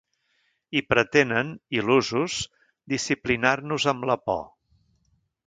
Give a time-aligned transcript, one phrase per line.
[0.79, 1.51] I pretenen,
[1.81, 2.39] il·lusos,
[2.95, 4.43] disciplinar-nos amb la por.